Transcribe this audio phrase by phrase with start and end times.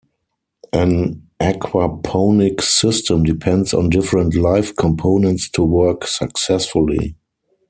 [0.73, 7.15] An aquaponic system depends on different live components to work successfully.